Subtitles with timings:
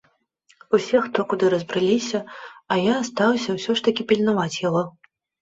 [0.77, 2.21] Усе хто куды разбрыліся,
[2.87, 4.83] я астаўся ўсё ж такі пільнаваць яго.